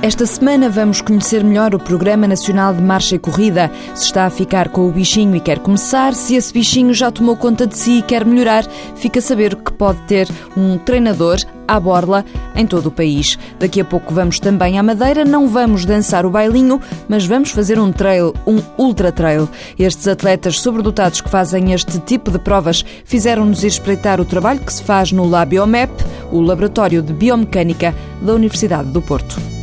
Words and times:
Esta 0.00 0.24
semana 0.26 0.70
vamos 0.70 1.00
conhecer 1.00 1.42
melhor 1.42 1.74
o 1.74 1.78
Programa 1.78 2.28
Nacional 2.28 2.72
de 2.72 2.80
Marcha 2.80 3.16
e 3.16 3.18
Corrida. 3.18 3.68
Se 3.96 4.04
está 4.04 4.26
a 4.26 4.30
ficar 4.30 4.68
com 4.68 4.88
o 4.88 4.92
bichinho 4.92 5.34
e 5.34 5.40
quer 5.40 5.58
começar, 5.58 6.14
se 6.14 6.36
esse 6.36 6.52
bichinho 6.52 6.94
já 6.94 7.10
tomou 7.10 7.36
conta 7.36 7.66
de 7.66 7.76
si 7.76 7.98
e 7.98 8.02
quer 8.02 8.24
melhorar, 8.24 8.64
fica 8.94 9.18
a 9.18 9.22
saber 9.22 9.56
que 9.56 9.72
pode 9.72 10.00
ter 10.02 10.28
um 10.56 10.78
treinador 10.78 11.38
à 11.66 11.80
borla 11.80 12.24
em 12.54 12.64
todo 12.64 12.86
o 12.86 12.92
país. 12.92 13.36
Daqui 13.58 13.80
a 13.80 13.84
pouco 13.84 14.14
vamos 14.14 14.38
também 14.38 14.78
à 14.78 14.84
Madeira, 14.84 15.24
não 15.24 15.48
vamos 15.48 15.84
dançar 15.84 16.24
o 16.24 16.30
bailinho, 16.30 16.80
mas 17.08 17.26
vamos 17.26 17.50
fazer 17.50 17.80
um 17.80 17.90
trail, 17.90 18.32
um 18.46 18.62
ultra 18.78 19.10
trail. 19.10 19.48
Estes 19.76 20.06
atletas 20.06 20.60
sobredotados 20.60 21.20
que 21.20 21.28
fazem 21.28 21.72
este 21.72 21.98
tipo 21.98 22.30
de 22.30 22.38
provas 22.38 22.84
fizeram-nos 23.04 23.64
espreitar 23.64 24.20
o 24.20 24.24
trabalho 24.24 24.60
que 24.60 24.72
se 24.72 24.84
faz 24.84 25.10
no 25.10 25.28
LabioMap, 25.28 25.90
o 26.30 26.40
Laboratório 26.40 27.02
de 27.02 27.12
Biomecânica 27.12 27.92
da 28.22 28.32
Universidade 28.32 28.90
do 28.90 29.02
Porto. 29.02 29.57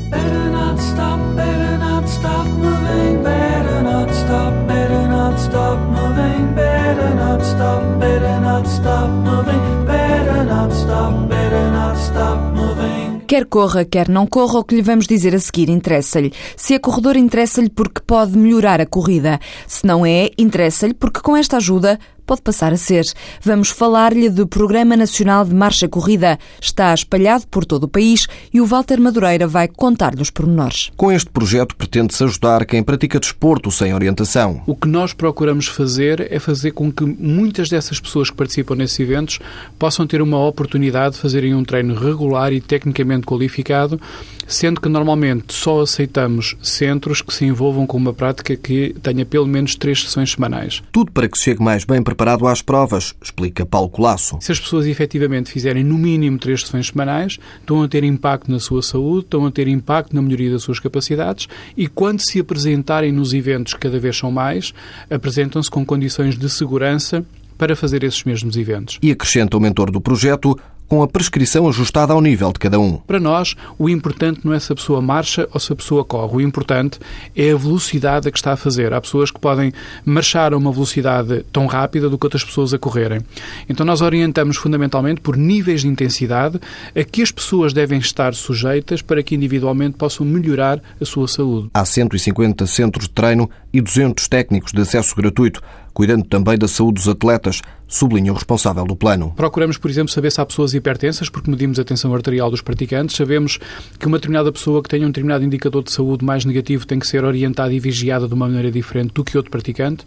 Quer 13.28 13.46
corra, 13.48 13.84
quer 13.84 14.08
não 14.08 14.28
corra, 14.28 14.60
o 14.60 14.64
que 14.64 14.76
lhe 14.76 14.82
vamos 14.82 15.08
dizer 15.08 15.36
a 15.36 15.40
seguir 15.40 15.68
interessa-lhe. 15.68 16.32
Se 16.56 16.74
é 16.74 16.80
corredor, 16.80 17.18
interessa-lhe 17.18 17.70
porque 17.70 18.00
pode 18.06 18.38
melhorar 18.38 18.80
a 18.80 18.86
corrida. 18.86 19.40
Se 19.68 19.86
não 19.86 20.06
é, 20.06 20.30
interessa-lhe 20.38 20.94
porque 20.94 21.20
com 21.20 21.36
esta 21.36 21.58
ajuda 21.58 22.00
pode 22.26 22.42
passar 22.42 22.74
a 22.74 22.78
ser. 22.78 23.04
Vamos 23.42 23.70
falar-lhe 23.70 24.30
do 24.30 24.48
Programa 24.48 24.98
Nacional 24.98 25.46
de 25.46 25.54
Marcha 25.54 25.88
Corrida. 25.88 26.40
Está 26.60 26.94
espalhado 26.94 27.48
por 27.48 27.66
todo 27.66 27.84
o 27.84 27.88
país 27.88 28.28
e 28.54 28.60
o 28.60 28.66
Walter 28.66 29.00
Madureira 29.00 29.48
vai 29.48 29.68
contar-lhe 29.68 30.22
os 30.22 30.30
pormenores. 30.30 30.92
Com 30.98 31.12
este 31.12 31.30
projeto 31.30 31.76
pretende-se 31.76 32.24
ajudar 32.24 32.66
quem 32.66 32.84
pratica 32.84 33.20
desporto 33.20 33.72
sem 33.72 33.94
orientação. 33.94 34.62
O 34.66 34.76
que 34.76 34.88
nós 34.88 35.14
procuramos 35.14 35.68
fazer 35.68 36.28
é 36.32 36.40
fazer 36.40 36.72
com 36.72 36.92
que 36.92 37.06
muitas 37.06 37.70
dessas 37.70 38.00
pessoas 38.00 38.30
que 38.30 38.36
participam 38.36 38.76
nesses 38.76 39.00
eventos 39.00 39.40
possam 39.78 40.08
ter 40.08 40.22
uma 40.22 40.40
oportunidade 40.40 41.16
de 41.16 41.22
fazerem 41.22 41.54
um 41.54 41.64
treino 41.64 41.96
regular 41.96 42.52
e 42.52 42.62
tecnicamente 42.62 43.26
qualificado 43.26 44.00
sendo 44.48 44.80
que 44.80 44.90
normalmente 44.90 45.54
só 45.54 45.82
aceitamos 45.82 46.56
centros 46.62 47.22
que 47.22 47.34
se 47.34 47.46
envolvam 47.46 47.86
com 47.86 47.98
uma 47.98 48.14
prática 48.14 48.56
que 48.56 48.96
tenha 49.02 49.26
pelo 49.26 49.48
menos 49.48 49.76
três 49.76 50.04
sessões 50.04 50.32
semanais. 50.32 50.84
Tudo 50.92 51.12
para 51.12 51.28
que 51.28 51.38
chegue 51.38 51.62
mais 51.62 51.84
bem 51.84 52.02
preparado 52.16 52.48
às 52.48 52.62
provas, 52.62 53.14
explica 53.22 53.66
Paulo 53.66 53.90
Colasso. 53.90 54.38
Se 54.40 54.50
as 54.50 54.60
pessoas 54.60 54.88
efetivamente 54.88 55.52
fizerem 55.52 55.84
no 55.84 55.98
mínimo 55.98 56.40
três 56.40 56.62
sessões 56.62 56.88
semanais, 56.88 57.38
estão 57.60 57.84
a 57.84 57.90
ter 57.90 58.06
impacto 58.06 58.50
na 58.50 58.58
sua 58.58 58.82
saúde, 58.82 59.26
estão 59.26 59.46
a 59.46 59.52
ter 59.52 59.68
impacto 59.68 60.16
na 60.16 60.22
melhoria 60.22 60.50
das 60.50 60.64
suas 60.64 60.80
capacidades 60.80 61.50
e 61.76 61.88
quando 61.88 62.22
se 62.22 62.40
apresentarem 62.40 63.12
nos 63.12 63.34
eventos, 63.34 63.74
que 63.74 63.82
cada 63.82 64.00
vez 64.00 64.18
são 64.18 64.32
mais, 64.32 64.74
apresentam-se 65.10 65.70
com 65.70 65.86
condições 65.86 66.38
de 66.38 66.50
segurança 66.50 67.26
para 67.58 67.76
fazer 67.76 68.04
esses 68.04 68.24
mesmos 68.24 68.56
eventos. 68.56 68.98
E 69.02 69.12
acrescenta 69.12 69.58
o 69.58 69.60
mentor 69.60 69.92
do 69.92 70.00
projeto, 70.00 70.58
com 70.88 71.02
a 71.02 71.08
prescrição 71.08 71.68
ajustada 71.68 72.14
ao 72.14 72.22
nível 72.22 72.52
de 72.52 72.60
cada 72.60 72.80
um. 72.80 72.98
Para 72.98 73.20
nós, 73.20 73.56
o 73.78 73.90
importante 73.90 74.42
não 74.44 74.54
é 74.54 74.60
se 74.60 74.72
a 74.72 74.76
pessoa 74.76 75.02
marcha 75.02 75.48
ou 75.52 75.60
se 75.60 75.72
a 75.74 75.76
pessoa 75.76 76.06
corre. 76.06 76.38
O 76.38 76.42
importante 76.42 77.00
é 77.36 77.52
a 77.52 77.58
velocidade 77.58 78.28
a 78.28 78.32
que 78.32 78.38
está 78.38 78.54
a 78.54 78.58
fazer. 78.58 78.94
Há 78.94 79.02
pessoas 79.02 79.32
que 79.32 79.40
podem 79.40 79.72
marchar 80.06 80.54
a 80.54 80.58
uma 80.58 80.72
velocidade 80.72 81.46
tão 81.52 81.66
rápida 81.66 82.10
do 82.10 82.18
que 82.18 82.26
outras 82.26 82.44
pessoas 82.44 82.74
a 82.74 82.78
correrem. 82.78 83.22
Então 83.68 83.86
nós 83.86 84.02
orientamos 84.02 84.58
fundamentalmente 84.58 85.22
por 85.22 85.36
níveis 85.36 85.82
de 85.82 85.88
intensidade 85.88 86.60
a 86.96 87.04
que 87.04 87.22
as 87.22 87.32
pessoas 87.32 87.74
devem 87.74 88.00
estar 88.00 88.34
sujeitas 88.34 89.02
para 89.02 89.24
que 89.24 89.36
individualmente 89.36 89.98
possam 89.98 90.26
melhorar 90.26 90.82
a 91.00 91.06
sua 91.06 91.28
saúde. 91.28 91.70
Há 91.74 91.86
150 91.86 92.66
centros 92.68 93.08
de 93.08 93.14
treino 93.14 93.50
e 93.74 93.82
200 93.82 94.28
técnicos 94.28 94.72
de 94.72 94.82
acesso 94.82 95.16
gratuito 95.16 95.62
cuidando 95.96 96.26
também 96.26 96.58
da 96.58 96.68
saúde 96.68 96.96
dos 96.96 97.08
atletas, 97.08 97.62
sublinha 97.88 98.32
o 98.32 98.36
responsável 98.36 98.86
do 98.86 98.96
plano. 98.96 99.34
Procuramos, 99.36 99.78
por 99.78 99.90
exemplo, 99.90 100.12
saber 100.12 100.32
se 100.32 100.42
há 100.42 100.46
pessoas 100.46 100.74
hipertensas, 100.74 101.30
porque 101.30 101.50
medimos 101.50 101.80
a 101.80 101.84
tensão 101.84 102.14
arterial 102.14 102.50
dos 102.50 102.62
praticantes. 102.62 103.16
Sabemos 103.16 103.60
que 104.00 104.08
uma 104.08 104.18
determinada 104.18 104.52
pessoa 104.52 104.82
que 104.82 104.90
tenha 104.90 105.06
um 105.06 105.10
determinado 105.10 105.44
indicador 105.44 105.84
de 105.84 105.92
saúde 105.92 106.26
mais 106.26 106.46
negativo 106.46 106.86
tem 106.86 107.00
que 107.00 107.08
ser 107.08 107.24
orientada 107.24 107.74
e 107.74 107.80
vigiada 107.80 108.28
de 108.28 108.34
uma 108.34 108.48
maneira 108.48 108.72
diferente 108.72 109.14
do 109.14 109.24
que 109.24 109.38
outro 109.38 109.52
praticante. 109.52 110.06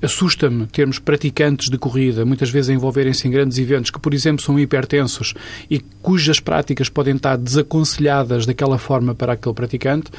Assusta-me 0.00 0.66
termos 0.66 0.98
praticantes 0.98 1.70
de 1.70 1.78
corrida, 1.78 2.24
muitas 2.24 2.50
vezes 2.50 2.70
envolverem-se 2.70 3.26
em 3.26 3.30
grandes 3.30 3.58
eventos 3.58 3.90
que, 3.90 3.98
por 3.98 4.12
exemplo, 4.12 4.42
são 4.42 4.58
hipertensos 4.58 5.34
e 5.70 5.80
cujas 6.02 6.38
práticas 6.38 6.88
podem 6.88 7.16
estar 7.16 7.36
desaconselhadas 7.36 8.46
daquela 8.46 8.78
forma 8.78 9.14
para 9.14 9.32
aquele 9.32 9.54
praticante. 9.54 10.10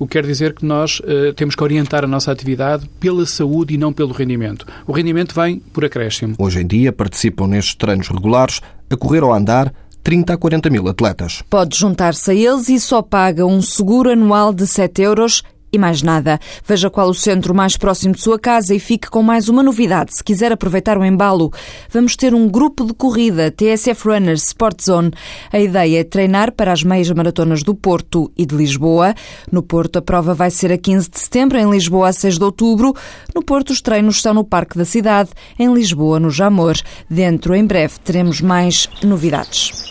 O 0.00 0.06
que 0.06 0.12
quer 0.14 0.24
dizer 0.24 0.54
que 0.54 0.64
nós 0.64 0.98
uh, 1.00 1.34
temos 1.36 1.54
que 1.54 1.62
orientar 1.62 2.04
a 2.04 2.06
nossa 2.06 2.32
atividade 2.32 2.88
pela 2.98 3.26
saúde 3.26 3.74
e 3.74 3.76
não 3.76 3.92
pelo 3.92 4.14
rendimento. 4.14 4.64
O 4.86 4.92
rendimento 4.92 5.34
vem 5.34 5.58
por 5.58 5.84
acréscimo. 5.84 6.36
Hoje 6.38 6.62
em 6.62 6.66
dia 6.66 6.90
participam 6.90 7.46
nestes 7.46 7.74
treinos 7.74 8.08
regulares 8.08 8.62
a 8.88 8.96
correr 8.96 9.22
ou 9.22 9.30
a 9.30 9.36
andar 9.36 9.70
30 10.02 10.32
a 10.32 10.38
40 10.38 10.70
mil 10.70 10.88
atletas. 10.88 11.42
Pode 11.50 11.76
juntar-se 11.76 12.30
a 12.30 12.34
eles 12.34 12.70
e 12.70 12.80
só 12.80 13.02
paga 13.02 13.44
um 13.44 13.60
seguro 13.60 14.08
anual 14.10 14.54
de 14.54 14.66
7 14.66 15.02
euros 15.02 15.42
e 15.72 15.78
mais 15.78 16.02
nada. 16.02 16.38
Veja 16.66 16.90
qual 16.90 17.08
o 17.08 17.14
centro 17.14 17.54
mais 17.54 17.76
próximo 17.76 18.14
de 18.14 18.20
sua 18.20 18.38
casa 18.38 18.74
e 18.74 18.78
fique 18.78 19.08
com 19.08 19.22
mais 19.22 19.48
uma 19.48 19.62
novidade. 19.62 20.14
Se 20.14 20.24
quiser 20.24 20.52
aproveitar 20.52 20.98
o 20.98 21.04
embalo, 21.04 21.52
vamos 21.90 22.16
ter 22.16 22.34
um 22.34 22.48
grupo 22.48 22.84
de 22.84 22.94
corrida 22.94 23.50
TSF 23.50 24.08
Runners 24.08 24.46
Sport 24.48 24.82
Zone. 24.82 25.10
A 25.52 25.58
ideia 25.58 26.00
é 26.00 26.04
treinar 26.04 26.52
para 26.52 26.72
as 26.72 26.82
meias 26.82 27.10
maratonas 27.10 27.62
do 27.62 27.74
Porto 27.74 28.30
e 28.36 28.44
de 28.44 28.54
Lisboa. 28.54 29.14
No 29.50 29.62
Porto, 29.62 29.98
a 29.98 30.02
prova 30.02 30.34
vai 30.34 30.50
ser 30.50 30.72
a 30.72 30.78
15 30.78 31.10
de 31.10 31.20
setembro, 31.20 31.58
em 31.58 31.70
Lisboa, 31.70 32.08
a 32.08 32.12
6 32.12 32.38
de 32.38 32.44
outubro. 32.44 32.94
No 33.34 33.42
Porto, 33.42 33.70
os 33.70 33.80
treinos 33.80 34.20
são 34.20 34.34
no 34.34 34.44
Parque 34.44 34.76
da 34.76 34.84
Cidade, 34.84 35.30
em 35.58 35.72
Lisboa, 35.72 36.18
no 36.18 36.30
Jamor. 36.30 36.76
Dentro, 37.08 37.54
em 37.54 37.64
breve, 37.64 37.94
teremos 38.04 38.40
mais 38.40 38.88
novidades. 39.02 39.90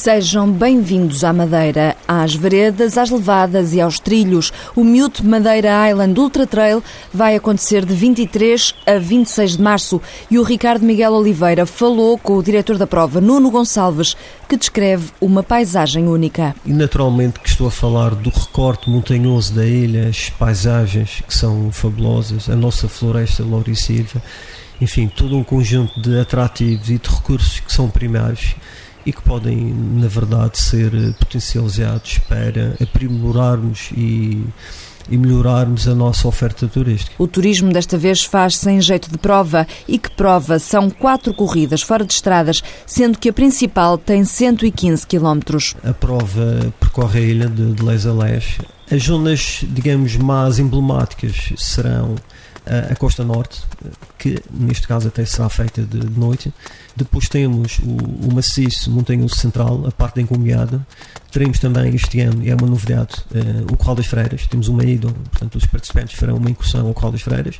Sejam 0.00 0.48
bem-vindos 0.48 1.24
à 1.24 1.32
Madeira, 1.32 1.96
às 2.08 2.34
veredas, 2.34 2.96
às 2.96 3.10
levadas 3.10 3.74
e 3.74 3.80
aos 3.80 4.00
trilhos. 4.00 4.50
O 4.74 4.82
Mute 4.82 5.24
Madeira 5.24 5.90
Island 5.90 6.18
Ultra 6.18 6.46
Trail 6.46 6.82
vai 7.12 7.36
acontecer 7.36 7.84
de 7.84 7.92
23 7.92 8.74
a 8.86 8.98
26 8.98 9.58
de 9.58 9.62
março 9.62 10.00
e 10.30 10.38
o 10.38 10.42
Ricardo 10.42 10.84
Miguel 10.84 11.12
Oliveira 11.12 11.66
falou 11.66 12.16
com 12.16 12.38
o 12.38 12.42
diretor 12.42 12.78
da 12.78 12.86
prova, 12.86 13.20
Nuno 13.20 13.50
Gonçalves, 13.50 14.16
que 14.48 14.56
descreve 14.56 15.10
uma 15.20 15.42
paisagem 15.42 16.08
única. 16.08 16.56
E 16.64 16.72
naturalmente 16.72 17.40
que 17.40 17.48
estou 17.48 17.68
a 17.68 17.70
falar 17.70 18.14
do 18.14 18.30
recorte 18.30 18.88
montanhoso 18.88 19.52
da 19.52 19.66
ilha, 19.66 20.08
as 20.08 20.30
paisagens 20.30 21.22
que 21.26 21.34
são 21.34 21.70
fabulosas, 21.70 22.48
a 22.48 22.56
nossa 22.56 22.88
floresta 22.88 23.42
Loura 23.42 23.70
e 23.70 23.76
Silva, 23.76 24.22
enfim, 24.80 25.08
todo 25.08 25.36
um 25.36 25.44
conjunto 25.44 26.00
de 26.00 26.18
atrativos 26.18 26.88
e 26.88 26.98
de 26.98 27.08
recursos 27.08 27.60
que 27.60 27.72
são 27.72 27.90
primários 27.90 28.54
e 29.08 29.12
que 29.12 29.22
podem, 29.22 29.56
na 29.94 30.06
verdade, 30.06 30.58
ser 30.58 30.90
potencializados 31.14 32.18
para 32.28 32.76
aprimorarmos 32.78 33.90
e 33.96 34.44
e 35.10 35.16
melhorarmos 35.16 35.88
a 35.88 35.94
nossa 35.94 36.28
oferta 36.28 36.68
turística. 36.68 37.14
O 37.18 37.26
turismo 37.26 37.72
desta 37.72 37.96
vez 37.96 38.24
faz 38.24 38.58
sem 38.58 38.78
jeito 38.78 39.10
de 39.10 39.16
prova. 39.16 39.66
E 39.88 39.96
que 39.96 40.10
prova? 40.10 40.58
São 40.58 40.90
quatro 40.90 41.32
corridas 41.32 41.80
fora 41.80 42.04
de 42.04 42.12
estradas, 42.12 42.62
sendo 42.84 43.18
que 43.18 43.30
a 43.30 43.32
principal 43.32 43.96
tem 43.96 44.22
115 44.22 45.06
quilómetros. 45.06 45.74
A 45.82 45.94
prova 45.94 46.70
percorre 46.78 47.20
a 47.20 47.22
ilha 47.22 47.48
de, 47.48 47.72
de 47.72 47.82
Les 47.82 48.04
a. 48.06 48.14
As 48.94 49.02
zonas, 49.02 49.60
digamos, 49.62 50.14
mais 50.16 50.58
emblemáticas 50.58 51.54
serão 51.56 52.14
a, 52.90 52.94
costa 52.94 53.24
norte, 53.24 53.62
que 54.18 54.38
neste 54.50 54.86
caso 54.86 55.08
até 55.08 55.24
será 55.24 55.48
feita 55.48 55.82
de, 55.82 55.98
noite, 56.18 56.52
depois 56.94 57.28
temos 57.28 57.78
o, 57.78 58.28
o 58.28 58.34
maciço 58.34 58.90
montanhoso 58.90 59.36
central, 59.36 59.86
a 59.86 59.90
parte 59.90 60.16
da 60.16 60.22
encombiada. 60.22 60.86
Teremos 61.32 61.58
também 61.58 61.94
este 61.94 62.20
ano, 62.20 62.42
e 62.42 62.50
é 62.50 62.54
uma 62.54 62.66
novidade, 62.66 63.14
uh, 63.30 63.72
o 63.72 63.76
Corral 63.76 63.96
das 63.96 64.06
Freiras. 64.06 64.46
Temos 64.46 64.68
uma 64.68 64.84
ida, 64.84 65.08
portanto, 65.08 65.56
os 65.56 65.66
participantes 65.66 66.18
farão 66.18 66.36
uma 66.36 66.50
incursão 66.50 66.86
ao 66.86 66.94
Corral 66.94 67.12
das 67.12 67.22
Freiras. 67.22 67.56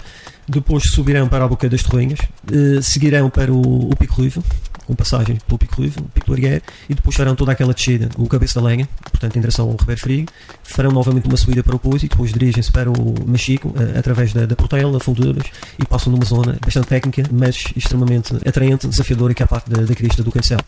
Depois 0.48 0.90
subirão 0.90 1.28
para 1.28 1.44
a 1.44 1.48
Boca 1.48 1.68
das 1.68 1.82
Torrinhas, 1.82 2.20
uh, 2.20 2.82
seguirão 2.82 3.30
para 3.30 3.52
o, 3.52 3.90
o 3.90 3.96
Pico 3.96 4.14
Ruivo, 4.14 4.42
com 4.88 4.94
passagem 4.94 5.36
pelo 5.46 5.58
Pico 5.58 5.82
o 5.82 6.08
Pico 6.08 6.26
do 6.26 6.32
Arguer, 6.32 6.62
e 6.88 6.94
depois 6.94 7.14
farão 7.14 7.36
toda 7.36 7.52
aquela 7.52 7.74
descida, 7.74 8.08
o 8.16 8.26
Cabeça 8.26 8.58
da 8.58 8.66
Lenha, 8.66 8.88
portanto, 9.02 9.36
em 9.36 9.40
direção 9.40 9.68
ao 9.68 9.76
Ribeiro 9.76 10.00
Frio. 10.00 10.26
Farão 10.62 10.90
novamente 10.90 11.28
uma 11.28 11.36
subida 11.36 11.62
para 11.62 11.76
o 11.76 11.78
Poço 11.78 12.06
e 12.06 12.08
depois 12.08 12.32
dirigem-se 12.32 12.72
para 12.72 12.90
o 12.90 13.14
Machico, 13.26 13.68
uh, 13.68 13.98
através 13.98 14.32
da, 14.32 14.46
da 14.46 14.56
Portela, 14.56 14.98
Funduras, 14.98 15.44
e 15.78 15.84
passam 15.84 16.10
numa 16.10 16.24
zona 16.24 16.58
bastante 16.64 16.88
técnica, 16.88 17.22
mas 17.30 17.64
extremamente 17.76 18.34
atraente, 18.46 18.88
desafiadora, 18.88 19.34
que 19.34 19.42
é 19.42 19.44
a 19.44 19.48
parte 19.48 19.68
da, 19.70 19.82
da 19.82 19.94
crista 19.94 20.22
do 20.22 20.32
cancel. 20.32 20.58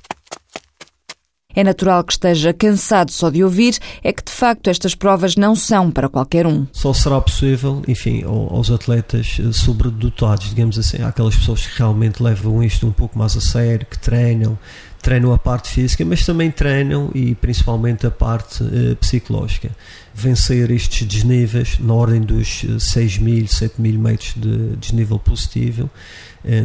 É 1.55 1.64
natural 1.64 2.05
que 2.05 2.12
esteja 2.12 2.52
cansado 2.52 3.11
só 3.11 3.29
de 3.29 3.43
ouvir, 3.43 3.79
é 4.02 4.12
que 4.12 4.23
de 4.25 4.32
facto 4.32 4.69
estas 4.69 4.94
provas 4.94 5.37
não 5.37 5.56
são 5.56 5.91
para 5.91 6.08
qualquer 6.08 6.47
um. 6.47 6.67
Só 6.73 6.93
será 6.93 7.20
possível, 7.20 7.82
enfim, 7.88 8.23
aos 8.25 8.70
atletas 8.70 9.38
eh, 9.41 9.52
sobredotados, 9.52 10.50
digamos 10.50 10.79
assim, 10.79 11.02
aquelas 11.02 11.37
pessoas 11.37 11.67
que 11.67 11.79
realmente 11.79 12.23
levam 12.23 12.62
isto 12.62 12.87
um 12.87 12.93
pouco 12.93 13.19
mais 13.19 13.37
a 13.37 13.41
sério, 13.41 13.87
que 13.87 13.99
treinam, 13.99 14.56
treinam 15.02 15.32
a 15.32 15.38
parte 15.38 15.70
física, 15.70 16.05
mas 16.05 16.25
também 16.25 16.50
treinam 16.50 17.11
e 17.14 17.35
principalmente 17.35 18.06
a 18.06 18.11
parte 18.11 18.62
uh, 18.62 18.94
psicológica. 18.97 19.70
Vencer 20.14 20.70
estes 20.70 21.06
desníveis 21.06 21.79
na 21.81 21.94
ordem 21.94 22.20
dos 22.20 22.64
6 22.79 23.19
mil, 23.19 23.47
7 23.47 23.81
mil 23.81 23.99
metros 23.99 24.35
de 24.37 24.76
desnível 24.76 25.19
positivo 25.19 25.91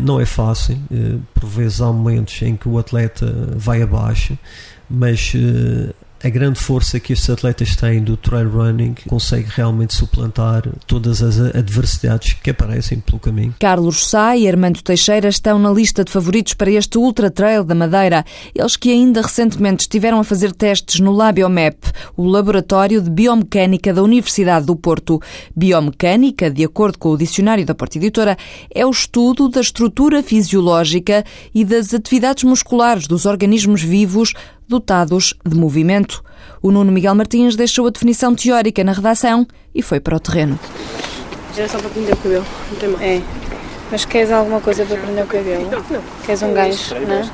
não 0.01 0.19
é 0.19 0.25
fácil. 0.25 0.77
Uh, 0.91 1.21
por 1.33 1.47
vezes 1.47 1.81
há 1.81 1.87
momentos 1.87 2.41
em 2.41 2.55
que 2.55 2.67
o 2.67 2.77
atleta 2.77 3.25
vai 3.55 3.81
abaixo, 3.81 4.37
mas 4.89 5.33
a 6.23 6.29
grande 6.29 6.59
força 6.59 6.99
que 6.99 7.13
estes 7.13 7.29
atletas 7.29 7.75
têm 7.75 8.01
do 8.01 8.17
trail 8.17 8.49
running 8.49 8.95
consegue 9.07 9.47
realmente 9.49 9.93
suplantar 9.93 10.63
todas 10.87 11.21
as 11.21 11.39
adversidades 11.39 12.33
que 12.33 12.49
aparecem 12.49 12.99
pelo 12.99 13.19
caminho. 13.19 13.53
Carlos 13.59 14.07
Sá 14.07 14.35
e 14.35 14.47
Armando 14.47 14.81
Teixeira 14.81 15.29
estão 15.29 15.59
na 15.59 15.71
lista 15.71 16.03
de 16.03 16.11
favoritos 16.11 16.53
para 16.53 16.71
este 16.71 16.97
Ultra 16.97 17.29
Trail 17.29 17.63
da 17.63 17.75
Madeira. 17.75 18.25
Eles 18.53 18.75
que 18.75 18.91
ainda 18.91 19.21
recentemente 19.21 19.81
estiveram 19.81 20.19
a 20.19 20.23
fazer 20.23 20.51
testes 20.51 20.99
no 20.99 21.11
LabioMap, 21.11 21.75
o 22.17 22.25
laboratório 22.25 23.01
de 23.01 23.09
biomecânica 23.09 23.93
da 23.93 24.01
Universidade 24.01 24.65
do 24.65 24.75
Porto. 24.75 25.21
Biomecânica, 25.55 26.49
de 26.49 26.63
acordo 26.63 26.97
com 26.97 27.09
o 27.09 27.17
dicionário 27.17 27.65
da 27.65 27.75
Porta 27.75 27.97
Editora, 27.97 28.37
é 28.73 28.85
o 28.85 28.89
estudo 28.89 29.49
da 29.49 29.61
estrutura 29.61 30.23
fisiológica 30.23 31.23
e 31.53 31.63
das 31.63 31.93
atividades 31.93 32.43
musculares 32.43 33.07
dos 33.07 33.25
organismos 33.25 33.81
vivos 33.81 34.33
dotados 34.67 35.33
de 35.45 35.55
movimento. 35.55 36.23
O 36.61 36.71
Nuno 36.71 36.91
Miguel 36.91 37.15
Martins 37.15 37.55
deixou 37.55 37.87
a 37.87 37.89
definição 37.89 38.33
teórica 38.35 38.83
na 38.83 38.91
redação 38.91 39.47
e 39.73 39.81
foi 39.81 39.99
para 39.99 40.15
o 40.15 40.19
terreno. 40.19 40.59
Era 41.57 41.69
só 41.69 41.79
para 41.79 41.89
prender 41.89 42.13
o 42.13 42.17
cabelo, 42.17 42.45
não 42.71 42.77
tem 42.77 42.89
mais. 42.89 43.03
É. 43.03 43.21
Mas 43.91 44.03
queres 44.03 44.31
alguma 44.31 44.59
coisa 44.59 44.85
para 44.85 44.97
prender 44.97 45.23
o 45.23 45.27
cabelo? 45.27 45.69
Não. 45.71 46.01
Queres 46.25 46.41
um 46.41 46.53
gancho, 46.53 46.95
não? 46.95 47.13
É? 47.13 47.29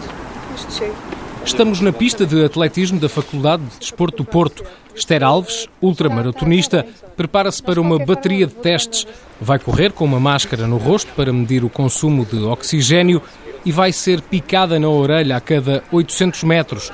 Estamos 1.44 1.82
na 1.82 1.92
pista 1.92 2.26
de 2.26 2.46
atletismo 2.46 3.00
da 3.00 3.10
Faculdade 3.10 3.64
de 3.64 3.80
Desporto 3.80 4.18
do 4.18 4.26
Porto. 4.26 4.64
Esther 4.94 5.24
Alves, 5.24 5.68
ultramaratonista, 5.82 6.86
prepara-se 7.16 7.64
para 7.64 7.80
uma 7.82 7.98
bateria 7.98 8.46
de 8.46 8.54
testes. 8.54 9.08
Vai 9.40 9.58
correr 9.58 9.92
com 9.92 10.06
uma 10.06 10.20
máscara 10.20 10.68
no 10.68 10.78
rosto 10.78 11.12
para 11.16 11.34
medir 11.34 11.64
o 11.64 11.70
consumo 11.70 12.26
de 12.26 12.44
oxigênio 12.44 13.22
e 13.66 13.72
vai 13.72 13.92
ser 13.92 14.22
picada 14.22 14.80
na 14.80 14.90
orelha 14.90 15.38
a 15.38 15.42
cada 15.42 15.84
800 15.92 16.44
metros 16.44 16.92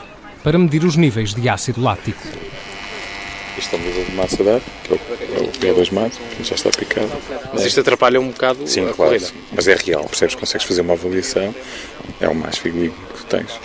para 0.48 0.58
medir 0.58 0.86
os 0.86 0.96
níveis 0.96 1.34
de 1.34 1.50
ácido 1.50 1.82
lático. 1.82 2.26
Isto 3.58 3.76
é 3.76 3.80
um 3.80 4.06
de 4.06 4.16
massa 4.16 4.42
de 4.42 4.50
ar, 4.50 4.62
que 4.82 4.94
é 4.94 5.42
o 5.42 5.48
P2 5.52 5.92
massa, 5.92 6.22
que 6.38 6.42
já 6.42 6.56
está 6.56 6.70
picado. 6.70 7.12
Mas 7.52 7.66
isto 7.66 7.82
atrapalha 7.82 8.18
um 8.18 8.30
bocado 8.30 8.66
Sim, 8.66 8.86
a 8.86 8.94
claro, 8.94 9.12
corrida? 9.12 9.26
Sim. 9.26 9.34
Mas 9.52 9.68
é 9.68 9.76
real, 9.76 10.06
percebes? 10.06 10.36
Consegues 10.36 10.66
fazer 10.66 10.80
uma 10.80 10.94
avaliação, 10.94 11.54
é 12.22 12.30
o 12.30 12.34
mais 12.34 12.58
fidedigno 12.58 12.96
que 13.14 13.26
tens. 13.26 13.60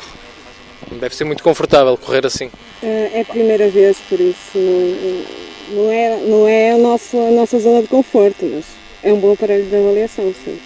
Deve 0.91 1.15
ser 1.15 1.23
muito 1.23 1.45
confortável 1.45 1.97
correr 1.97 2.27
assim. 2.27 2.51
É 2.83 3.21
a 3.21 3.33
primeira 3.33 3.69
vez, 3.69 3.99
por 4.09 4.19
isso 4.19 4.59
não, 5.69 5.85
não 5.85 5.93
é, 5.93 6.17
não 6.17 6.49
é 6.49 6.73
a, 6.73 6.79
nossa, 6.79 7.17
a 7.17 7.31
nossa 7.31 7.61
zona 7.61 7.83
de 7.83 7.87
conforto, 7.87 8.45
mas 8.45 8.65
é 9.05 9.13
um 9.13 9.21
bom 9.21 9.35
aparelho 9.35 9.67
de 9.67 9.77
avaliação, 9.77 10.35
sim. 10.45 10.59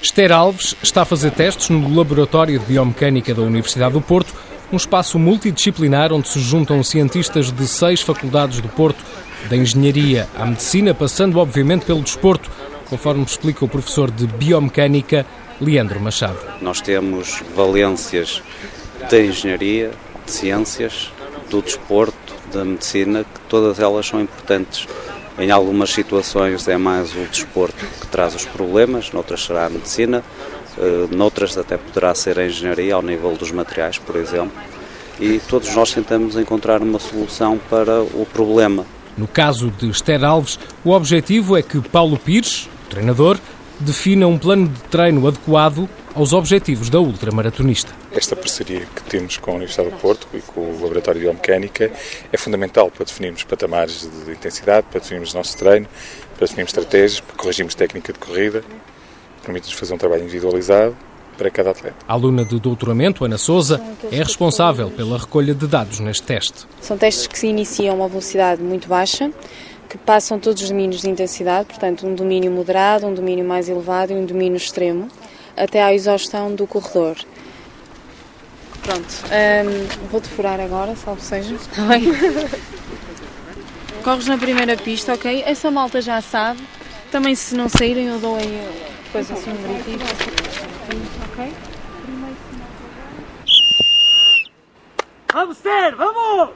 Esther 0.00 0.30
Alves 0.30 0.76
está 0.80 1.02
a 1.02 1.04
fazer 1.04 1.32
testes 1.32 1.70
no 1.70 1.92
Laboratório 1.92 2.56
de 2.60 2.66
Biomecânica 2.66 3.34
da 3.34 3.42
Universidade 3.42 3.94
do 3.94 4.00
Porto 4.00 4.32
um 4.72 4.76
espaço 4.76 5.18
multidisciplinar 5.18 6.12
onde 6.12 6.28
se 6.28 6.40
juntam 6.40 6.82
cientistas 6.82 7.52
de 7.52 7.66
seis 7.66 8.00
faculdades 8.00 8.60
do 8.60 8.68
Porto, 8.68 9.04
da 9.48 9.56
engenharia 9.56 10.28
à 10.36 10.44
medicina, 10.44 10.92
passando 10.92 11.38
obviamente 11.38 11.84
pelo 11.84 12.02
desporto, 12.02 12.50
conforme 12.88 13.24
explica 13.24 13.64
o 13.64 13.68
professor 13.68 14.10
de 14.10 14.26
biomecânica 14.26 15.24
Leandro 15.60 16.00
Machado. 16.00 16.38
Nós 16.60 16.80
temos 16.80 17.42
valências 17.54 18.42
da 19.10 19.20
engenharia, 19.20 19.90
de 20.24 20.32
ciências, 20.32 21.12
do 21.48 21.62
desporto, 21.62 22.34
da 22.52 22.64
medicina, 22.64 23.24
que 23.24 23.40
todas 23.48 23.78
elas 23.78 24.06
são 24.06 24.20
importantes. 24.20 24.86
Em 25.38 25.50
algumas 25.50 25.90
situações 25.90 26.66
é 26.66 26.76
mais 26.76 27.14
o 27.14 27.26
desporto 27.30 27.84
que 28.00 28.06
traz 28.06 28.34
os 28.34 28.44
problemas, 28.46 29.12
noutras 29.12 29.44
será 29.44 29.66
a 29.66 29.70
medicina, 29.70 30.24
noutras 31.10 31.56
até 31.56 31.76
poderá 31.76 32.14
ser 32.14 32.38
a 32.38 32.46
engenharia 32.46 32.94
ao 32.94 33.02
nível 33.02 33.36
dos 33.36 33.50
materiais, 33.50 33.98
por 33.98 34.16
exemplo, 34.16 34.52
e 35.18 35.38
todos 35.48 35.74
nós 35.74 35.92
tentamos 35.92 36.36
encontrar 36.36 36.82
uma 36.82 36.98
solução 36.98 37.58
para 37.70 38.02
o 38.02 38.26
problema. 38.32 38.84
No 39.16 39.26
caso 39.26 39.70
de 39.70 39.88
Esther 39.88 40.22
Alves, 40.22 40.58
o 40.84 40.90
objetivo 40.90 41.56
é 41.56 41.62
que 41.62 41.80
Paulo 41.80 42.18
Pires, 42.18 42.68
o 42.86 42.90
treinador, 42.90 43.38
defina 43.80 44.26
um 44.26 44.38
plano 44.38 44.68
de 44.68 44.80
treino 44.84 45.26
adequado 45.26 45.88
aos 46.14 46.32
objetivos 46.32 46.88
da 46.88 46.98
ultramaratonista. 46.98 47.92
Esta 48.12 48.34
parceria 48.34 48.86
que 48.94 49.02
temos 49.02 49.36
com 49.36 49.50
a 49.50 49.54
Universidade 49.54 49.90
do 49.90 49.96
Porto 49.96 50.26
e 50.32 50.40
com 50.40 50.60
o 50.60 50.82
Laboratório 50.82 51.20
de 51.20 51.26
Biomecânica 51.26 51.90
é 52.32 52.36
fundamental 52.38 52.90
para 52.90 53.04
definirmos 53.04 53.44
patamares 53.44 54.08
de 54.24 54.32
intensidade, 54.32 54.86
para 54.90 55.00
definirmos 55.00 55.34
o 55.34 55.36
nosso 55.36 55.56
treino, 55.58 55.86
para 56.36 56.46
definirmos 56.46 56.72
estratégias, 56.72 57.20
para 57.20 57.36
corrigirmos 57.36 57.74
técnica 57.74 58.12
de 58.12 58.18
corrida 58.18 58.64
permite-nos 59.46 59.78
fazer 59.78 59.94
um 59.94 59.98
trabalho 59.98 60.24
individualizado 60.24 60.96
para 61.38 61.50
cada 61.50 61.70
atleta. 61.70 61.96
A 62.08 62.12
aluna 62.12 62.44
de 62.44 62.58
doutoramento, 62.58 63.24
Ana 63.24 63.38
Souza, 63.38 63.80
é 64.10 64.16
responsável 64.16 64.90
pela 64.90 65.18
recolha 65.18 65.54
de 65.54 65.66
dados 65.66 66.00
neste 66.00 66.24
teste. 66.24 66.66
São 66.80 66.98
testes 66.98 67.26
que 67.26 67.38
se 67.38 67.46
iniciam 67.46 67.94
a 67.94 67.98
uma 67.98 68.08
velocidade 68.08 68.62
muito 68.62 68.88
baixa, 68.88 69.30
que 69.88 69.96
passam 69.98 70.38
todos 70.38 70.62
os 70.62 70.70
domínios 70.70 71.02
de 71.02 71.08
intensidade, 71.08 71.66
portanto, 71.66 72.06
um 72.06 72.14
domínio 72.14 72.50
moderado, 72.50 73.06
um 73.06 73.14
domínio 73.14 73.44
mais 73.44 73.68
elevado 73.68 74.12
e 74.12 74.16
um 74.16 74.24
domínio 74.24 74.56
extremo, 74.56 75.08
até 75.56 75.82
à 75.82 75.94
exaustão 75.94 76.54
do 76.54 76.66
corredor. 76.66 77.16
Pronto, 78.82 79.06
um, 79.26 80.08
vou-te 80.10 80.28
furar 80.28 80.60
agora, 80.60 80.94
salvo 80.96 81.20
seja. 81.20 81.54
Está 81.54 81.82
bem? 81.82 82.04
Corres 84.02 84.26
na 84.26 84.38
primeira 84.38 84.76
pista, 84.76 85.14
ok? 85.14 85.42
Essa 85.44 85.70
malta 85.70 86.00
já 86.00 86.20
sabe. 86.20 86.60
Também, 87.10 87.34
se 87.34 87.54
não 87.54 87.68
saírem, 87.68 88.06
eu 88.06 88.18
dou 88.18 88.36
aí 88.36 88.85
depois 89.16 89.30
assim 89.30 89.50
um 89.50 89.62
gritinho. 89.62 90.06
Ok? 91.32 91.52
Vamos, 95.32 95.58
Ter, 95.58 95.94
vamos! 95.94 96.50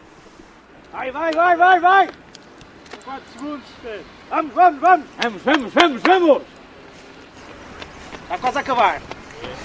Vai, 0.93 1.11
vai, 1.11 1.33
vai, 1.33 1.57
vai, 1.57 1.81
vai! 1.81 2.09
4 3.05 3.23
segundos, 3.33 3.67
Ter. 3.83 4.01
Vamos, 4.29 4.55
vamos, 4.55 4.81
vamos! 4.81 5.07
Vamos, 5.23 5.43
vamos, 5.43 5.73
vamos, 5.73 6.03
vamos! 6.03 6.43
Está 8.23 8.39
quase 8.39 8.59
a 8.59 8.61
acabar. 8.61 9.03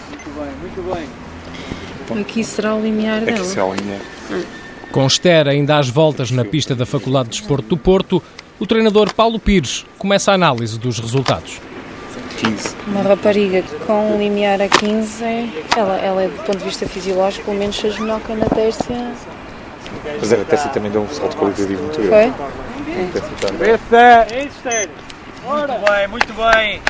Muito 0.10 0.30
bem, 0.30 0.52
muito 0.62 0.96
bem. 0.96 2.22
Aqui 2.22 2.44
será 2.44 2.76
o 2.76 2.82
limiar 2.82 3.22
dela. 3.22 3.38
Aqui 3.38 3.48
será 3.48 3.66
o 3.66 3.74
limiar. 3.74 4.02
Com 4.92 5.06
Esther 5.06 5.48
ainda 5.48 5.78
às 5.78 5.90
voltas 5.90 6.32
na 6.32 6.46
pista 6.46 6.76
da 6.76 6.86
Faculdade 6.86 7.30
de 7.30 7.40
Desporto 7.40 7.68
do 7.68 7.78
Porto, 7.78 8.24
o 8.60 8.66
treinador 8.66 9.14
Paulo 9.14 9.40
Pires 9.40 9.86
começa 9.98 10.32
a 10.32 10.36
análise 10.36 10.80
dos 10.80 11.00
resultados. 11.00 11.60
15. 12.36 12.76
Uma 12.88 13.02
rapariga 13.02 13.64
com 13.86 14.14
um 14.14 14.18
limiar 14.18 14.62
a 14.62 14.68
15, 14.68 15.24
ela, 15.76 15.98
ela 15.98 16.24
é, 16.24 16.28
do 16.28 16.44
ponto 16.44 16.58
de 16.58 16.66
vista 16.66 16.88
fisiológico, 16.88 17.46
pelo 17.46 17.58
menos 17.58 17.80
fez 17.80 17.98
melhor 17.98 18.20
que 18.22 18.32
a 18.32 18.36
na 18.36 18.46
Tércia. 18.46 19.14
Mas 20.20 20.34
a 20.34 20.38
Tércia 20.46 20.70
também 20.70 20.92
deu 20.92 21.02
um 21.02 21.10
salto 21.10 21.36
qualitativo 21.38 21.82
muito 21.82 21.96
Foi? 21.96 22.08
grande. 22.08 22.36
É. 22.88 23.72
Essa, 23.72 24.28
isso, 24.38 24.90
Muito 25.46 25.86
bem, 25.86 26.08
muito 26.08 26.34
bem. 26.34 26.82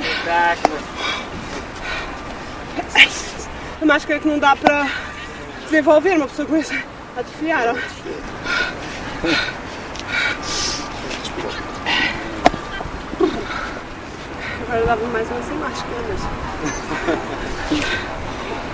Espetáculo. 0.00 0.78
A 3.80 3.84
máscara 3.84 4.20
que 4.20 4.28
não 4.28 4.38
dá 4.38 4.56
para 4.56 4.88
desenvolver, 5.64 6.16
uma 6.16 6.26
pessoa 6.26 6.46
começa 6.46 6.74
a 7.16 7.20
atrofiar. 7.20 7.74
Agora 14.68 14.84
dava 14.84 15.06
mais 15.06 15.26
uma 15.30 15.42
sem 15.42 15.56
máscara, 15.56 15.96
mas. 16.10 16.20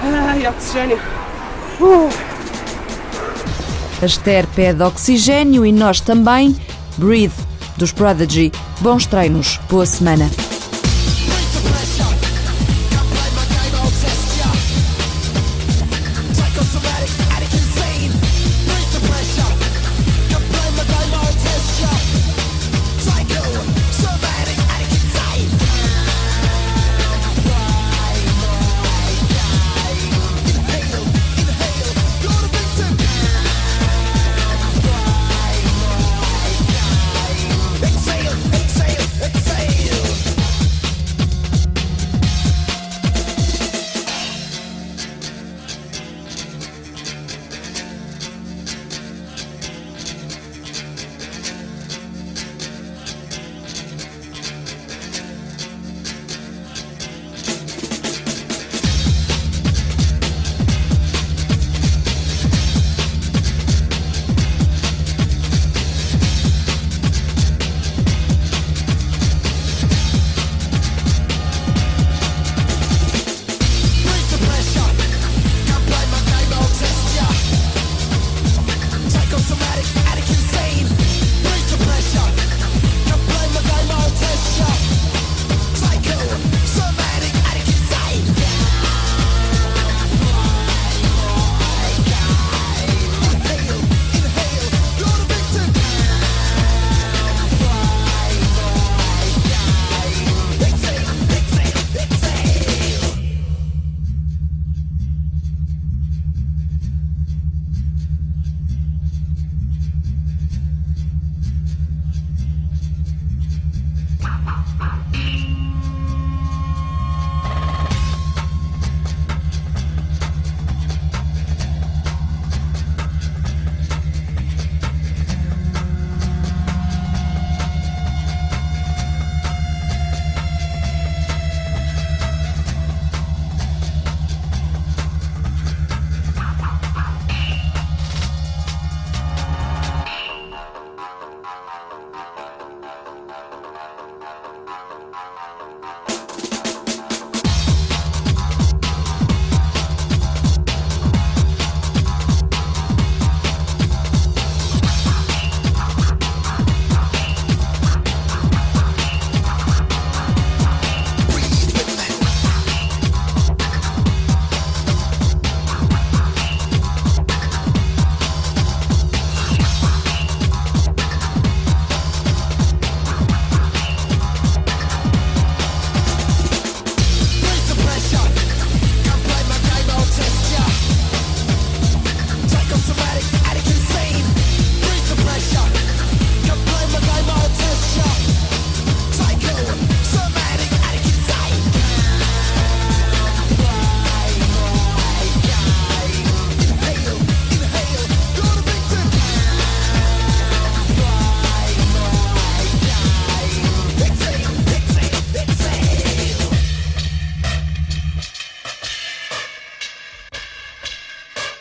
Ai, 0.29 0.47
oxigênio. 0.49 0.99
Uh. 1.81 2.11
A 4.03 4.07
Esther 4.07 4.45
pede 4.57 4.83
oxigênio 4.83 5.65
e 5.65 5.71
nós 5.71 6.01
também. 6.01 6.57
Breathe, 6.99 7.33
dos 7.77 7.93
Prodigy. 7.93 8.51
Bons 8.81 9.07
treinos, 9.07 9.61
boa 9.71 9.87
semana. 9.87 10.29